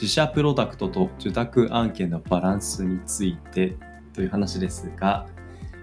[0.00, 3.76] 自社プロダクトと受託案件のバランスについて
[4.14, 5.26] という話ですが、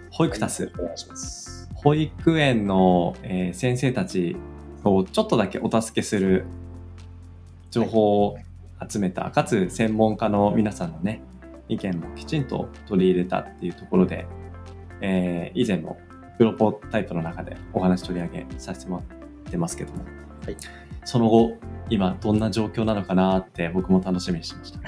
[0.10, 1.70] 保育タス、お願いします。
[1.76, 4.36] 保育園の、えー先生たち
[4.84, 6.46] をちょっとだけお助けする
[7.70, 8.40] 情報を
[8.90, 11.22] 集めた、かつ専門家の皆さんのね、
[11.70, 14.26] 意見もきちんと取り入れたっていうところで、
[15.02, 16.00] えー以前も
[16.40, 19.16] プロポタイプの中でお話取り上げさせてもら
[19.48, 20.00] ってますけども、
[20.48, 20.58] はい
[21.08, 21.58] その後、
[21.90, 24.80] 今どんな状況なのかなって僕も楽しみにしてました。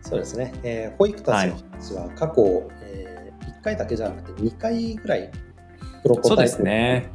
[0.00, 0.52] そうですね。
[0.62, 5.32] えー保育たちの話は過去、え1回だけじゃなくて2回ぐらい
[6.04, 7.08] プロポそうでタイプ。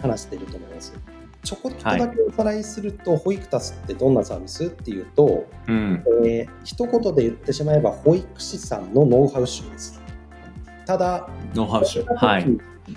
[0.00, 0.94] 話していると思います。
[1.42, 6.02] ちょこっとだけおさらいすると、保育タスってどんなサービスっていうと、うん。
[6.24, 10.00] えー一言で言ってしまえば保育士さんのノウハウ集です。
[10.86, 12.02] ただ、ノウハウ集。
[12.02, 12.46] はい。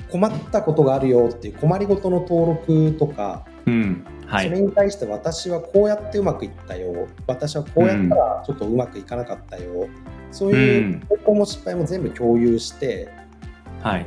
[0.10, 4.06] 困ったことがあるよっていう困りごとの登録とか、うん。
[4.26, 4.46] はい。
[4.46, 9.88] それに対して私はこうやってうまくいったよ私はこうやったらちょっとうまくいかなかったよ、
[10.32, 13.10] そういううん成功も失敗も全部共有して
[13.82, 14.06] はい。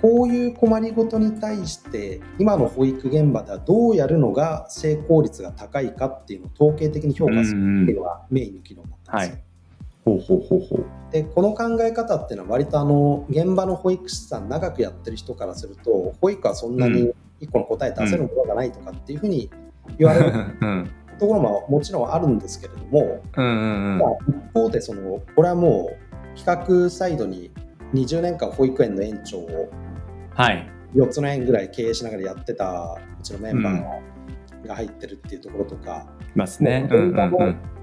[0.00, 9.42] こういう困りごとに対して今の保育現場ではどうやるのが成功率が高いかっていうのを統計的に評価するっていうのがメインの機能になってます、はい
[10.04, 11.12] ほうほうほうほう。
[11.12, 19.50] でこの考え方っていうのは割とあの現場の保育士さん長くやってる人からすると保育はそんなに一個の答え出せるものがないとかっていうふうに
[19.98, 20.90] 言われる うん。
[21.18, 25.90] ところももちろんあるんですけれども、うんうんまあ、一方でそのこれはも
[26.34, 27.50] う企画サイドに
[27.94, 29.68] 20年間保育園の園長を
[30.34, 30.66] はい。
[30.94, 36.88] 4つの園ぐらい経営しながらやってたうちのメンバーが入ってるっていうところとか、いますね。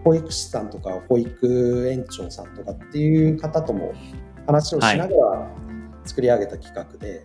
[0.03, 3.93] 保育士さんとか保育園長さんとかっていう方とも
[4.45, 5.47] 話をしながら
[6.05, 7.23] 作り上げた企画で、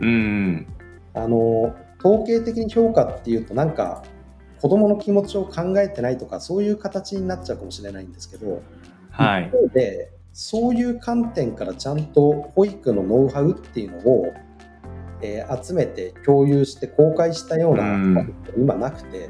[0.00, 0.66] うんうん。
[1.14, 4.02] あの統計的に評価っていうとなんか
[4.60, 8.62] 子どもの気持ちを考えてないとかそういう形になっちゃうかもしれないんですけど、
[9.10, 9.50] はい一。
[9.50, 14.32] 方でそういう観点からちゃんと保育のノウハウっていうのを、
[15.20, 19.28] えー集めて共有して公開したような今なくて、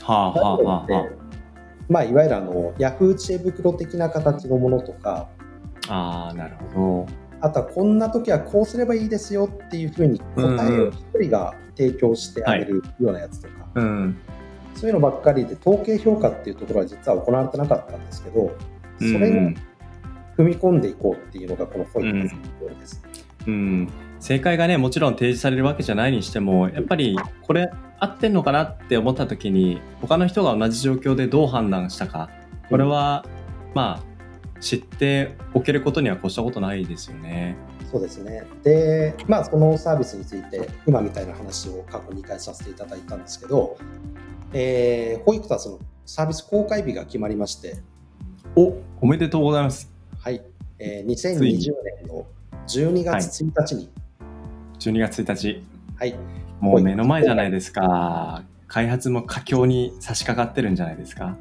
[0.00, 1.08] はあはあはあは
[1.88, 5.28] まあ、いわゆるあのヤフー知恵袋的な形のものとか
[5.88, 6.32] あ。
[6.34, 7.06] なるほ
[7.42, 13.80] あとはこんな時はこうすればいいですよっていうふうに答えを一人が提供してあげるようなやつとか、ど。
[13.80, 14.18] うん。
[14.74, 18.56] そういうのばっかりで統計評価っていうところは実は行われてなかったんですけど
[18.98, 19.56] それにうん
[20.36, 23.02] 踏み込んでいこうっていうのがこの保育のところです。
[23.46, 23.88] うん。
[24.20, 32.30] 正解がね、もちろん提示されるわけじゃないにしても、やっぱりこれ合ってんのかなって思った時に、他の人が同じ状況でどう判断したか、
[32.68, 33.26] これは、
[33.74, 34.11] まあ、
[34.62, 37.56] 知っておけることには越したことないですよね。
[37.90, 38.44] そうですね。
[38.62, 43.76] で、まあ、そのサービスについて、今みたいな話を過去2回させていただいたんですけど、
[44.52, 47.76] えー保育タスのサービス公開日が決まりまして、
[48.54, 49.92] お、おめでとうございます。
[50.20, 50.40] はい、
[50.78, 52.24] えー2020年の
[52.68, 53.90] 12月1日に、
[54.78, 55.64] 12月1日。
[55.96, 56.14] はい、
[56.60, 58.44] もう目の前じゃないですか。
[58.68, 61.36] 開発も佳境に差し掛かってるんじゃないですか。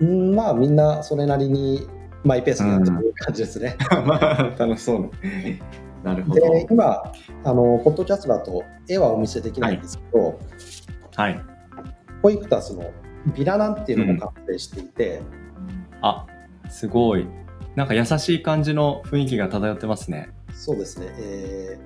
[0.00, 1.86] うんまあ、みんなそれなりに
[2.24, 3.76] マイペースにやってる感じですね。
[4.06, 6.12] まあ、楽しそうな。
[6.12, 6.40] なるほど。
[6.40, 7.12] で、今、
[7.44, 10.38] あの、ポッドキャストだと絵はお見せできないんですけど、
[11.16, 11.40] はい。
[12.22, 12.90] 保育タスの
[13.34, 15.22] ビラなんていうのも完成していて、
[16.00, 16.26] あ、
[16.68, 17.26] すごい。
[17.74, 20.30] なんか優しい感じの雰囲気が漂ってますね。
[20.52, 21.78] そうですね、え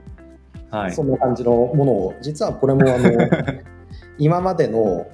[0.70, 0.90] はい。
[0.90, 3.10] ーそんな感じのものを、実はこれもあの
[4.18, 5.06] 今までの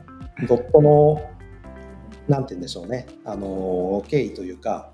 [0.48, 1.22] ドットの、
[2.28, 4.90] なんて言うんでしょうね、あの経緯というか、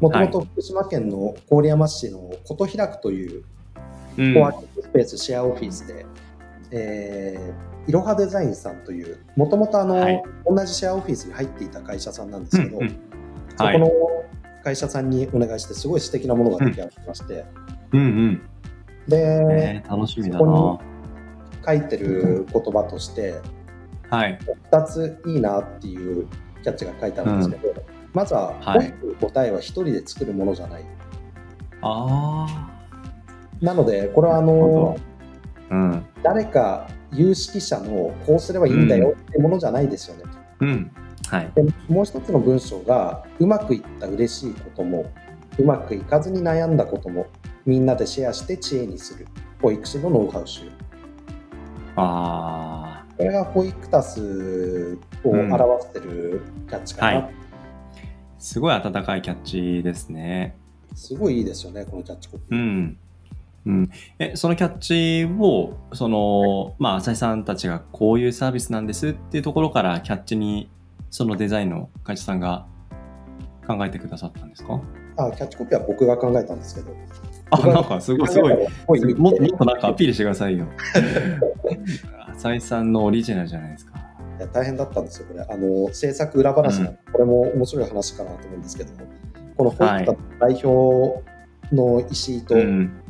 [0.00, 3.44] もともと福島県の郡山市の琴開くという
[4.16, 6.06] うんコワーキングスペースシェアオフィスで、
[6.70, 12.98] えーいろはデザインさんという、もともとあの、はい同じシェアオフィスに入っていた会社さんなんですけど、うんうん
[13.56, 13.78] はい。
[13.78, 17.44] そこの会社さんにお願いして、すごい素敵なものが出来上がってまして、
[17.92, 18.42] うんうん。
[19.08, 20.52] で、えー、楽しみだそな。
[20.52, 20.80] こ
[21.66, 23.40] 書いてる言葉として、
[24.10, 24.38] はい。
[24.70, 26.26] 2ついいなっていう
[26.62, 27.74] キャッチが書いてあるんですけど、
[28.18, 30.84] まずは、はい答えは1人で作るものじゃない。
[31.82, 32.68] あ
[33.60, 34.98] なので、これはあの
[35.70, 35.74] あ。
[35.74, 36.06] うん。
[36.24, 40.28] 誰か有識者のこうすればいいんだよってものじゃないですよねと。
[40.60, 40.90] うん。
[41.28, 41.52] はい。
[41.54, 45.08] でもう一つの文章がうまくいった嬉しいことも
[45.56, 47.28] うまくいかずに悩んだことも
[47.66, 49.28] みんなでシェアして知恵にする
[49.62, 50.62] 保育士のノウハウ集
[51.94, 57.37] あこれが保育タスを表してるキャッチかな、はいー
[58.48, 60.56] すごい温かいキャッチですね。
[60.94, 62.98] すごいいいですよねこのキャッチコピー、うん。
[63.66, 70.70] うん、えそのキャッチをそのまあ浅井さんたちがこういうサービスなんですっていうところからキャッチに
[71.10, 72.64] そのデザインの会社さんが
[73.66, 74.80] 考えてくださったんですか？
[75.18, 76.96] あキャッチコピーは僕が考えたんですけど。
[77.50, 78.56] あなんかすごいすごい。
[78.86, 80.64] ごいももっとなんかアピールしてくださいよ。
[82.32, 83.98] 浅井さんのオリジナルじゃないですか。
[84.38, 85.44] いや大変だったんですよ、これ。
[85.46, 88.98] あの制作裏話なんで、これも面白い話かなと思うんですけども、
[89.56, 91.24] この保育田代表
[91.74, 93.02] の石井と、うん。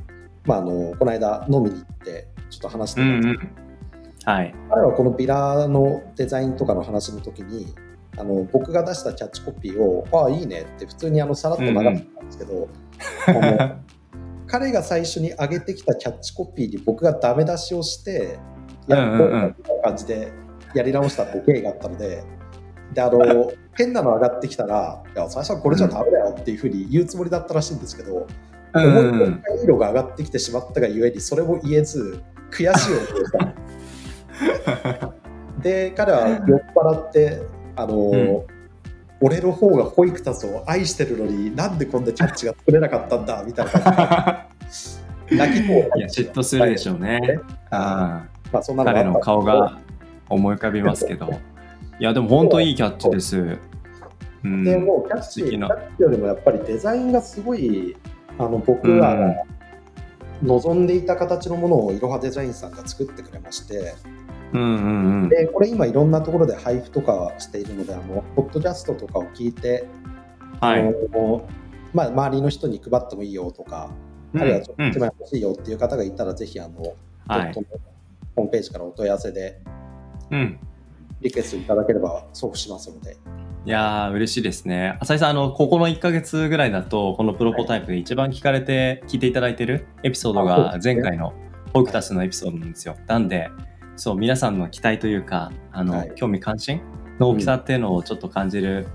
[0.47, 3.69] まあ、あのこの間飲みに行って、ちょっと話してうんたんですけど、うん
[4.25, 4.55] はい。
[4.71, 7.75] 彼はこのビラのデザインとかの話の時に、
[8.17, 12.69] あの僕が出したキャッチコピーを、ああ、いいねって普通にあのさらっと流してたんですけど、
[13.27, 13.77] あの
[14.47, 18.39] 彼が最初に上げてきたキャッチコピーに僕がダメ出しをして、
[18.87, 19.55] やっうんうんうん。
[19.59, 20.33] みたいな感じで
[20.75, 22.25] やり直したって経緯があったので、
[22.99, 28.27] であの変なの上がってきたら、いや最初はこれじゃダメだよっていうふうに言うつもりだったらしいんですけど、
[28.75, 28.85] うん。
[28.85, 33.33] 思いうんうんのほか色が上がってきてしまったがゆえに、それも言えず、悔しい思いをし
[34.91, 35.15] た。
[35.63, 36.41] で、彼は酔っ
[36.75, 37.43] 払って、
[37.77, 38.43] あの、うん。
[39.21, 43.73] 俺の方が保育タスを愛してるのになんでこんなキャッチが作れなかったんだみたいな。
[43.73, 47.21] 感じで泣きそういや嫉妬するでしょうね。
[47.71, 49.79] あまあそんあな彼の顔が
[50.29, 51.41] 思い浮かびますけど
[52.01, 53.59] いやでも本当いいキャッチです。
[54.45, 54.65] うん。
[54.65, 57.97] でもうキャッチキャッチよりもやっぱりデザインがすごい
[58.39, 59.35] あの僕らが
[60.43, 63.95] 望んでいた形のものをいろはデザインさんが作ってくれまして。
[64.53, 65.29] うんうんうん。
[65.29, 69.89] でこれ今いろんなところで配布とかしているのであのポッドキャストとかを聞いて、
[70.61, 70.81] はい。
[70.81, 71.49] あの
[71.93, 73.91] まあ、周りの人に配ってもいいよとか、
[74.37, 76.95] あるいはちょっとうん1枚欲しいよっていう方がいたらぜひあの、
[77.27, 77.53] はい。
[78.37, 79.61] ホームページからお問い合わせで
[80.31, 80.61] うん
[81.21, 83.17] リクエストいただければ送付しますので。
[83.65, 84.97] いやー嬉しいですね。
[85.01, 91.35] 浅井さん、あの、ここの1ヶ月ぐらいだと、このプロポタイプで一番聞かれて、聞いていただいてるエピソードが前回の
[91.75, 92.97] ホイクタスのエピソードなんですよ。
[93.07, 93.51] なんで、
[93.97, 96.81] そう、皆さんの期待というか、あの、はい興味関心
[97.19, 98.87] の大きさっていうのをちょっと感じる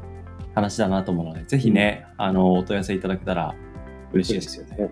[0.55, 3.53] 話だなと思うので、ぜひね、あの、お問い合わせいただけたら
[4.13, 4.89] 嬉しいですよね。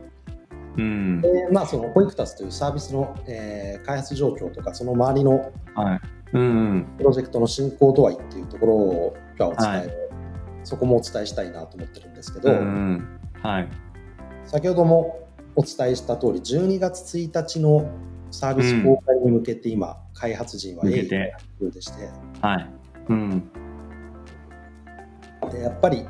[0.78, 1.22] うん。
[1.22, 6.21] でまあ、そのホイクタスというサービスの、えー開発状況とかその周りのはい。
[6.32, 10.12] プロジェクトの進行度合いっていうところを今日はお伝え、はい
[10.64, 12.50] そこもお伝えしたいなと思ってるんですけど。
[12.50, 13.70] はい。
[14.46, 17.90] 先ほどもお伝えした通り12月1日の
[18.32, 22.10] サービス公開に向けて今、開発陣は向けて鋭意でして
[22.42, 22.70] はい。
[23.10, 23.52] うん。
[25.52, 26.06] でやっぱり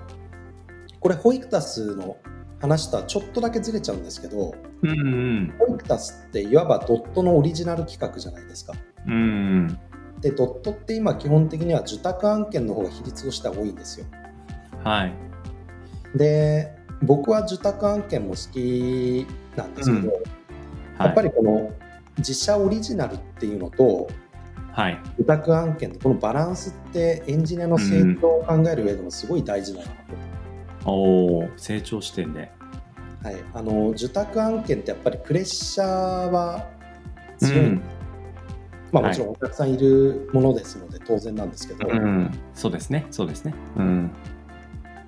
[1.00, 2.18] これホイクタスの
[2.60, 4.54] 話とはちょっとだけずれちゃうんですけど
[4.84, 5.54] うんうん。
[5.58, 8.74] ホイクタスっていわばドットのオリジナル企画じゃないですか。
[9.08, 9.80] うんうん。
[10.22, 14.06] でドットって今基本的には受託案件の方が比率としては多いんですよ。
[14.84, 15.14] はい。
[16.16, 19.26] で僕は受託案件も好き
[19.56, 20.22] なんですけど、はい。
[21.00, 21.72] やっぱりこの
[22.18, 24.10] 自社オリジナルっていうのと
[24.72, 25.00] はい。
[25.18, 29.92] 受託案件のこのバランスってエンジニアの成長を考える上でもすごい大事だなと。
[30.86, 32.52] おお成長視点で。
[33.24, 36.68] はい、あの受託案件ってやっぱりプレッシャーは
[37.38, 37.82] 強い、うん
[38.92, 43.54] まあ、はいもちろんお客さんいるものですので当然なんですけど、うん、そうですね、そうですね。
[43.78, 44.12] うん。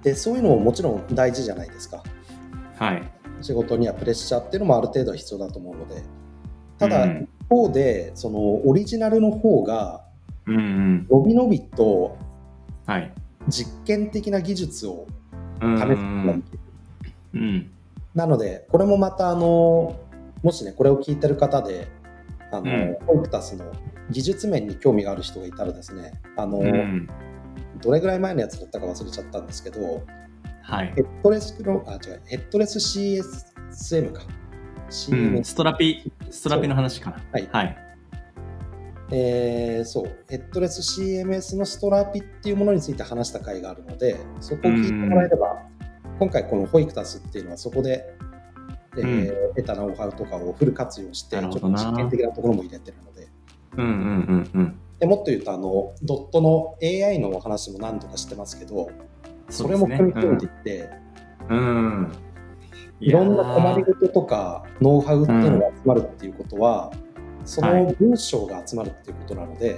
[0.01, 2.03] でそういうのももちろん大事じゃないですか
[2.77, 3.03] はい。
[3.41, 6.03] 仕事にはプレッシャーっていうのもある程度は必要だと思うので
[6.77, 10.05] ただ、うん一方でそのオリジナルの方が
[10.45, 11.07] うんうん。
[11.09, 12.17] のびのびと
[12.85, 13.13] はい。
[13.49, 15.07] 実験的な技術を
[15.61, 16.59] うん試すことができる、
[17.33, 17.71] うん。
[18.15, 19.99] なのでこれもまたあの
[20.41, 21.87] もしねこれを聞いてる方で
[22.57, 23.71] あの、うんホイクタスの
[24.09, 27.07] 技術面に興味がある人がいたらですねあの、うん。
[27.81, 30.03] どれぐらい前のやつだったか忘れちゃったんですけど
[30.61, 31.01] はいヘ。
[31.01, 37.17] ッドレスのあ違うヘッドレス CSM かう CM、ん、ストラピ、ストラピの話かな。
[37.31, 37.77] はいはい。
[39.11, 45.61] えーそうヘッドレス CMS のストラピっていうものについて話した回があるのでそこを聞いてもらえれば、
[46.19, 48.05] 今回このホイクタスっていうのはそこで、
[48.97, 53.27] えー得たノウハウとかをフル活用してちょっと実験的なところも入れてるので。
[53.77, 53.91] うんうん
[54.53, 54.79] うんうん。
[54.99, 58.89] でもっと言うとあのドットの AI のお話も何度かしてますけど
[59.49, 60.89] それもう組み込んでいって、
[61.49, 61.57] うん。
[61.57, 62.11] うん。
[62.99, 66.91] いろんな困りいごととかノウハウっていうのが集まるっていうことは、
[67.45, 69.77] そはの文章が集まるっていうことなので、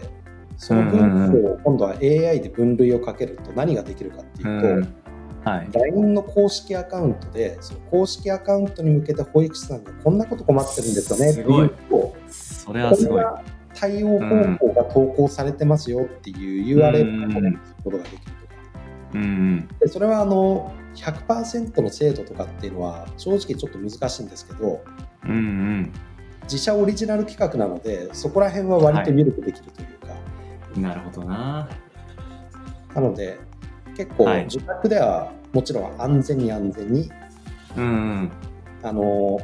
[0.58, 5.05] その分数を今度は AI で分類をかけると何ができるかっていうと、うん
[5.46, 5.70] はい。
[5.72, 13.24] LINE の公式アカウントで、その公式アカウントに向けて保育士さんがこんなこと困ってるんですよねっていうと、それはすごい。
[13.76, 18.36] 対応方法が投稿されてますよっていう URL をコメントすることができるとか。
[19.14, 19.68] うんうん。
[19.80, 24.82] でそれはあの100%の精度とかっていうのは正直ちょっと難しいんですけど、
[25.26, 25.94] うんうん。
[26.44, 30.16] 自社オリジナル企画なので、そこら辺は割と緩くできるというか、
[30.78, 31.70] なるほどな。
[32.94, 33.40] なので、
[33.96, 34.44] 結構はい。
[34.46, 37.12] 自宅ではもちろん安全に安全に、
[37.78, 38.32] うんうん。
[38.84, 39.40] あの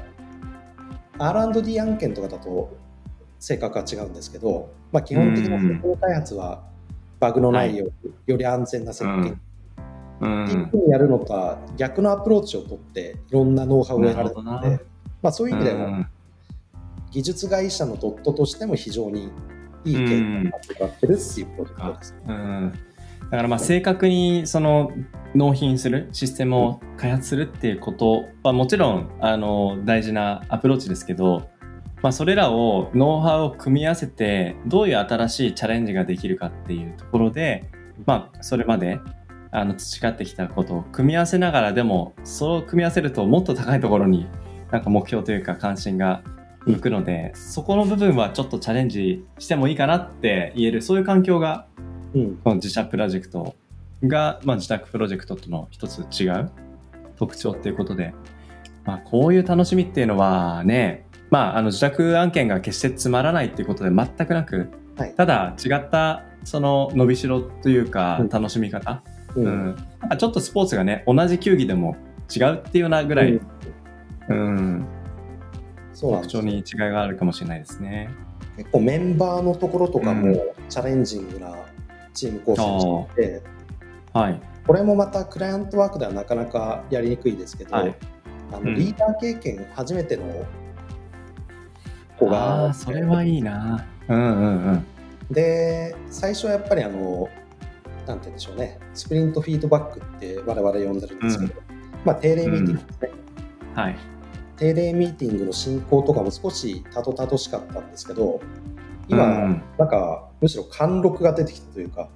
[1.17, 2.75] R&D 案件とかだと
[3.39, 6.63] 性格は違うんですけど、まあ、基本的な設計開発は
[7.19, 9.09] バグのないように、より安全な設計。
[9.09, 9.41] うん
[10.21, 10.69] うっていうん。
[10.69, 14.79] ふうにやるのとは逆のアプローチを取っていろんなノウハウを得られてるので
[15.21, 16.07] まあ、そういう意味でもうん
[17.11, 19.31] 技術会社のドットとしても非常に
[19.83, 22.15] いい経験になってもらってるっていうプロジェクトです。
[22.25, 22.73] うん、
[23.31, 24.91] だからまあ正確にその
[25.33, 31.49] 納品するシステムを開発するっていうことはもちろんあの大事なアプローチですけど、
[32.01, 37.71] まあ、それらをノウハウを組み合わせてどういう新しいチャレンジができるかっていうところで、
[38.05, 38.99] まあ、それまで
[39.51, 44.27] あの培ってきたことを組み合わせながらでもそう組み合わせるともっと高いところに
[44.71, 46.21] なんか目標というか関心が
[46.65, 51.65] 向くので、そこの部分はちょっとチャレンジしてもいいかなって言えるそういう環境が
[52.15, 52.35] うん。
[52.37, 53.55] この自社プロジェクト
[54.03, 56.51] が、まあ、自宅プロジェクトとの一つ違う
[57.17, 58.13] 特徴っていうことで、
[58.85, 65.13] まあ、こういう楽しみっていうのはね、まあ、あの自宅案件が決してつまらないっていうことで全くなく、はい。
[65.15, 68.29] ただ違ったその伸びしろというかうん。
[68.29, 69.03] 楽しみ方、
[69.35, 69.45] うん。
[69.45, 69.77] うん。
[70.17, 71.95] ちょっとスポーツがね同じ球技でも
[72.35, 73.41] 違うっていうようなぐらい、うん。
[74.29, 74.85] うん、
[75.93, 78.09] そう特徴に違いがあるかもしれないですね。
[78.57, 80.39] 結構メンバーのところとかもうん。
[80.69, 81.55] チャレンジングな
[82.13, 83.43] チーム構成にしていて、
[84.13, 87.95] はい、これもまたクライアントワークではなかなかやりにくいですけど、はい。
[88.51, 88.75] あのうん。
[88.75, 90.23] リーダー経験初めての
[92.19, 93.85] 子あがあそれはいいな。
[94.07, 94.85] うんうんうん。
[95.31, 97.29] で最初はやっぱりあの
[98.05, 98.79] なんて言うんでしょうね。
[98.93, 101.61] スプリントフィードバックって我々呼んでるんですけど、
[102.03, 103.11] まあ定例ミーティングですね、
[103.75, 103.95] はい。
[104.57, 108.41] 定例ミーティングの進行とかも少したどたどしかったんですけど
[109.11, 109.63] 今、うん。
[109.77, 112.09] なんかむしろ貫禄が出てきたというか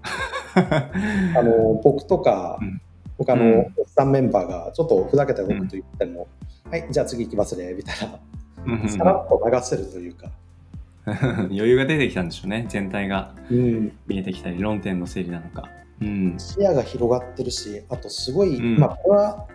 [0.56, 2.82] あの僕とか、うん。
[3.18, 3.60] 他のうん。
[3.60, 6.28] おっさんメンバーがちょっとふざけたこと言っても、
[6.70, 7.96] はいじゃあ次行きますねみたい
[8.66, 10.32] うんなさらっと流せるというか、
[11.52, 13.36] 余裕が出てきたんでしょうね全体が。
[13.52, 15.70] うん、見えてきたり論点の整理なのか。
[16.02, 16.36] うん。
[16.38, 18.80] 視野が広がってるしあとすごい、うん。
[18.80, 19.48] まあこれは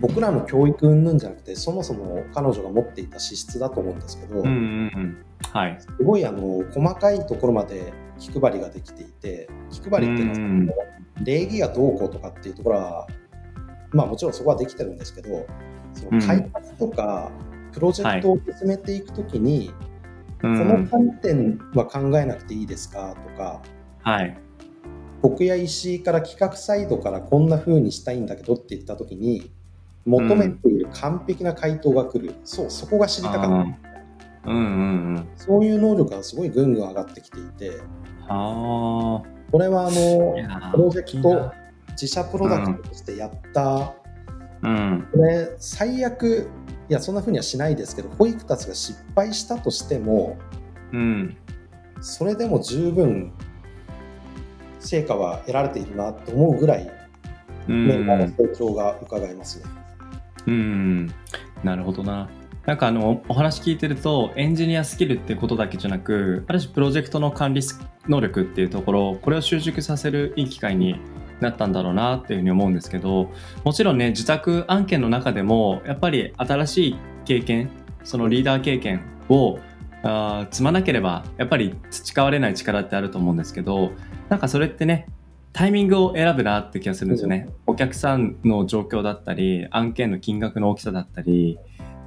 [0.00, 4.54] 僕らの教育云々じゃなくてそもそも彼女が持っていた資質だと思うんですけど、うんうんう
[4.98, 5.24] ん。
[5.52, 5.76] はい。
[5.80, 13.06] すごいあの細かいところまで気配りができていて気配りっていうのは、うん礼儀がどうこうとかっていうところは
[13.92, 15.46] まあもちろんそこはできてるんですけど
[15.92, 17.30] その開発とか
[17.72, 19.72] プロジェクトを進めていくときに、
[20.38, 23.62] うこのん観点は考えなくていいですかとか
[24.02, 24.36] はい。
[25.22, 29.50] 僕や石井から企画サイドからこんな風にしたいんだけどって言ったときに
[30.06, 33.48] 求めている完璧な回答が来る、そうそこが知りたかった。
[33.48, 33.84] うん
[34.46, 35.28] うんうんうん。
[35.36, 37.80] そういう能力がすごいぐんぐん上がってきていて。
[38.28, 41.52] あこれはああのプロジェクト
[41.90, 43.94] 自社プロダクトとしてやった、
[44.62, 45.06] うん。
[45.12, 46.48] これ最悪
[46.88, 50.38] いやそんな風にはしないですけど保育たちが失敗したとしても
[50.92, 51.36] うん。
[52.00, 53.32] それでも十分
[54.80, 56.90] 成果は得られているなと思うぐらい
[57.68, 57.86] うん。
[57.86, 59.66] メンバーの成長が伺えますね。
[60.46, 61.14] うん
[61.62, 62.28] なるほどな。
[62.66, 67.60] なんかあのお話聞いてるとエンジニアスキルってことだけじゃなくある種プロジェクトの管理
[68.08, 70.98] 能力っていうところこれを習熟させるいい機会に
[71.40, 73.30] なったんだろうなっていうふうに思うんですけど
[73.64, 76.96] もちろんね自宅案件の中でもやっぱり新しい
[77.26, 77.68] 経験
[78.02, 79.58] そのリーダー経験を
[80.02, 83.92] あ積まなければやっぱり培われない力ってあると思うんですけど
[84.30, 85.06] なんかそれってね
[85.54, 87.48] タイミングを選ぶなって気がするんですよね。
[87.66, 91.58] お客さんの状況だったり、案件の金額の大きさだったり、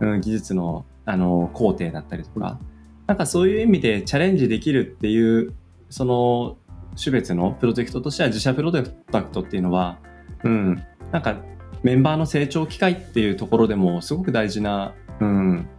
[0.01, 2.60] うん、技術のあの工程だったりとか、
[3.08, 5.54] なんかそういう意味でチャレンジできるっていう、
[5.89, 6.58] その
[7.01, 8.92] 種別のプロジェクトとしては自社プロダク
[9.32, 10.00] トっていうのは、
[10.44, 11.38] うん、なんか
[11.84, 15.70] メンバーの成長機会っていうところでもすごく大事な、うん、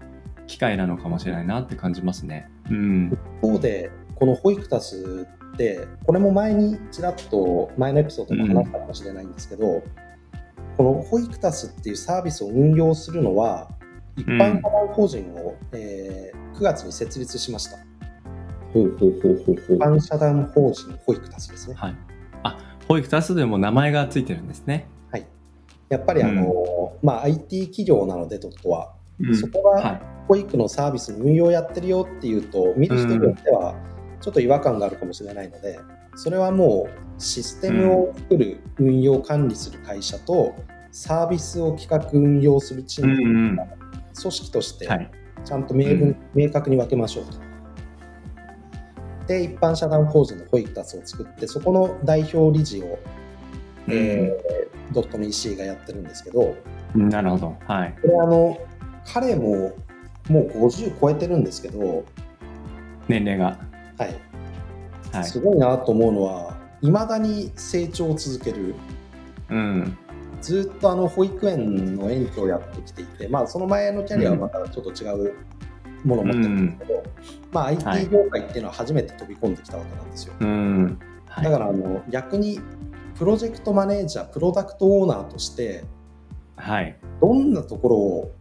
[0.47, 2.49] 機会なのかもしれないなって感じますね。
[2.71, 3.13] うん。
[3.13, 9.83] 一方でこの保育タスってこれも前にちらっと前のエピソードでも話したかもしれないんですけど、
[10.77, 13.71] この保育タスっていうサービスを運用するのは
[14.17, 17.79] 一般社団法人を、えー9月に設立しました。
[18.75, 18.81] 一
[19.79, 21.75] 般社団法人保育タスですね。
[21.77, 21.97] はい。
[22.43, 24.89] あ、保育タスでも名前がついてるんですね。
[25.13, 25.27] はい。
[25.89, 30.01] やっぱりあの、まあ IT 企業なのでドットは、うんそこがはい。
[30.27, 33.77] 保育のサービスの運用やってるよっていうと、見る人によっては
[34.21, 35.79] ちょっと違和感があるかもしれないので、
[36.17, 40.55] それはもうシステムを作る、運用管理する会社と、
[40.91, 43.57] サービスを企画運用するチーム、うんうん。
[43.57, 45.11] 組織としてはい。
[45.45, 47.33] ちゃんと明文、明確に分けましょうと。
[49.27, 52.99] で、一般社団法人の保育タスを作って、そこの代表理事を、
[53.89, 56.57] えードットの石井がやってるんですけど、
[56.95, 57.57] うんなるほど。
[57.67, 57.95] はい。
[58.01, 58.59] これあの、
[59.05, 59.75] 彼も
[60.29, 62.05] もう50超えてるんですけど、
[63.09, 63.59] 年齢が。
[63.99, 64.15] はい、
[65.13, 65.25] はい。
[65.25, 68.75] すごいなと思うのは、いまだに成長を続ける。
[69.51, 69.99] うん。
[70.41, 75.35] ずっとあの保育園の園長をやってきていて、まあ、その前のキャリアはまたちょっと違う
[76.05, 77.03] ものを持ってるんですけど、
[77.51, 80.35] まあ、はい IT 業界っていうのは初めて飛び込んできたわけなんですよ。
[80.39, 80.99] うん。
[81.29, 82.61] はいだからあの逆に
[83.19, 85.85] プロジェクトマネージャー、プロダクトオーナーとして、
[86.57, 86.97] はい。
[87.21, 88.35] どんなところを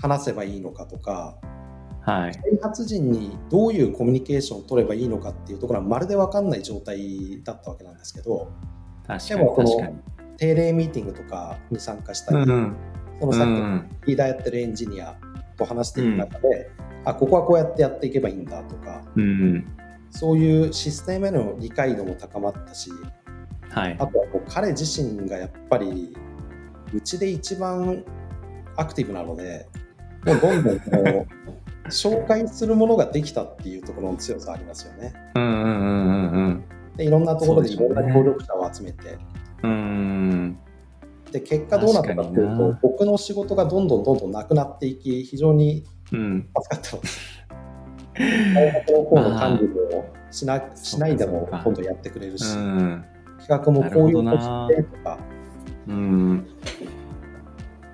[0.00, 1.36] 話せばいいのかとか、
[2.10, 2.32] はい。
[2.32, 8.50] 開発陣にどういうコミュニケーションを取ればいいのかっていうところはまるで分かんない状態だったわけなんですけど、
[9.28, 9.98] でもこの確かに。
[10.36, 12.76] 定例ミーティングとかに参加したり、うん。
[13.20, 13.90] そのさっきのうん。
[14.06, 15.16] リーダーやってるエンジニア
[15.56, 16.70] と話している中で、
[17.04, 19.66] あここはこうやってやっていけばいいんだとかうん。
[20.10, 22.90] そういうシステムへの理解度も高まったし
[23.70, 24.06] はいあ。
[24.06, 26.14] とはこう彼自身がやっぱり
[26.92, 28.04] うちで一番
[28.76, 29.68] アクティブなので
[30.26, 31.26] もうどんどんこう
[31.90, 35.12] 紹介するものができたっていうところの強さありますよね。
[35.34, 36.64] うんうんうんうんうん。
[36.96, 39.18] でいろんなところでいろんな協力者を集めて、
[39.62, 40.58] うん。
[41.30, 46.48] で結果どうなったかっていうと僕の仕事がどんどんどんどんなくなっていき非常にうん。
[46.56, 47.40] 助かってます。
[48.54, 53.04] 開発の方の管理もしなしないでも今度やってくれるし、うん。
[53.38, 55.18] 企画もこういうことしてとか、
[55.88, 56.46] うん。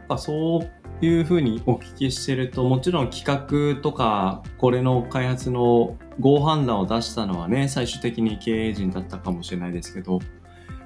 [0.09, 10.21] あそういうふうにお聞きしてると、もちろん企画とか、これの開発の合判断を出したのはね、最終的に経営陣だったかもしれないですけど、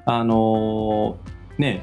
[0.06, 1.82] あのーね、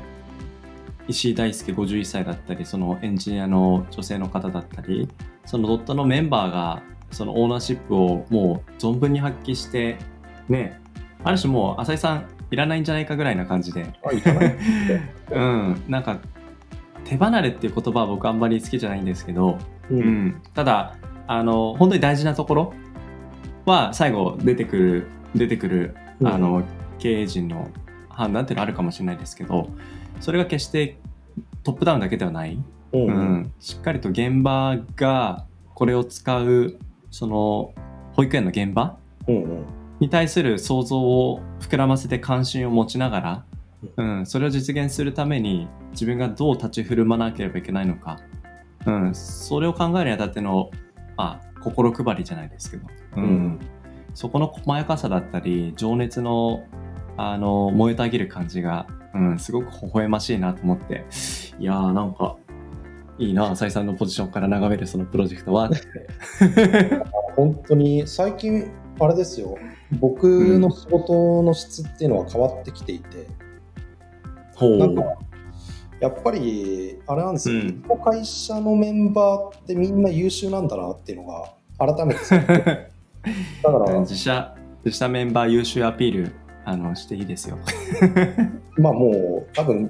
[1.07, 5.07] 石井大輔51歳だったり、そのエンジニアの女性の方だったり、
[5.45, 9.97] そのドットのメンバーが、そのオーナーシップをもう存分に発揮して、
[10.49, 10.81] ね、
[11.23, 13.93] ある種もう浅井さんいらないんじゃないかぐらいな感じで、
[15.31, 16.19] うん、なんか
[17.07, 19.57] 手離れっていう言葉は僕あんまり好きじゃないんですけど、
[19.89, 20.25] ううん。
[20.27, 20.95] ん、ただ
[21.27, 22.73] あの本当に大事なところ
[23.65, 26.27] は最後出てくる出てくるうん。
[26.27, 26.63] あの
[26.99, 27.69] 経営陣の
[28.09, 29.69] 判断っていうのはあるかもしれないですけど
[30.19, 30.97] それが決して
[31.63, 32.59] トップダウンだけではない、
[32.91, 33.01] うん。
[33.01, 33.13] ううん。
[33.35, 36.77] んしっかりと現場がこれを使う
[37.11, 37.73] その
[38.13, 38.97] 保育園の現場
[39.99, 43.45] に対する想像を膨らませて関心を持ちながら、
[43.95, 48.19] うん、それを実現するために自分がどう立ち振る舞わなければいけないのか、
[48.85, 50.71] うん、それを考えるにあたっての、
[51.15, 53.23] まあ、心配りじゃないですけど、うん。
[53.23, 53.59] うん。
[54.13, 56.65] そこの細やかさだったり情熱の
[57.17, 61.05] あの燃えたぎる感じが、うん、すごく微笑ましいなと思って。
[61.59, 62.37] いやーなんか
[63.17, 65.69] いいな浅井さんのポジションから眺めるそのプロジェクトは。
[67.35, 69.57] 本当に最近あれですよ。
[69.99, 70.25] 僕
[70.59, 73.27] の仕事の質っていうのは変わってきていて、
[74.65, 75.03] なんか
[75.99, 77.81] やっぱりあれなんですよ、うん。
[77.87, 82.19] この会社のメンバーってみんな優秀なんだなっていうのが改めて。
[83.63, 86.31] だから自社自社メンバー優秀アピール
[86.69, 87.57] あのしていいですよ。
[88.77, 89.89] まあもう多分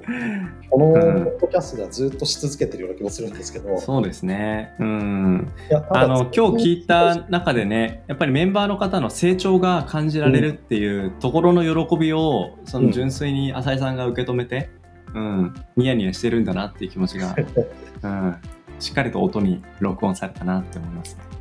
[0.70, 4.72] このポうんッドキャストではずっとし続けてるような気もするんですけど、そうですね。
[4.78, 5.52] うん。
[5.90, 14.70] あの今日聞いた中でね、やっぱりメンバーの方の成長が感じられるっていうところの喜びを、その純粋に浅井さんが受け止めて、
[15.16, 17.34] うん、ニヤニヤしてるんだなっていう気持ちが、
[18.04, 18.36] うん、
[18.78, 21.38] しっかりと音に録音されたなって思いますね。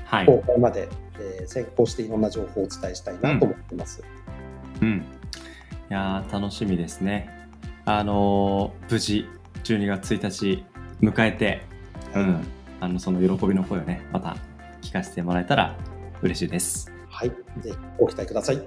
[0.06, 0.26] はい。
[0.26, 0.88] 公開まで、
[1.20, 4.02] えー先行していろんな情報をお伝えしたいなと思ってます。
[4.82, 5.06] うん。
[5.90, 7.30] いやー楽しみですね。
[7.86, 9.26] あのー無事
[9.64, 10.66] 12月1日
[11.02, 11.62] 迎えて、
[12.16, 12.44] うん、
[12.80, 14.38] あのその喜びの声をねまた
[14.82, 15.76] 聞かせてもらえたら
[16.22, 16.92] 嬉しいです。
[17.10, 18.62] はい、ぜひご期待ください。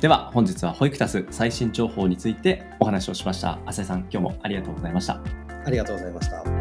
[0.00, 3.58] では本日は保育タス最新情報についてお話をしました。
[3.66, 5.20] 浅井さん今日もありがとうございました。
[5.66, 6.59] ありがとうございました。